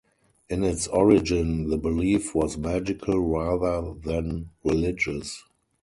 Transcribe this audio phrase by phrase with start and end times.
[0.49, 5.43] In its origin the belief was magical rather than religious.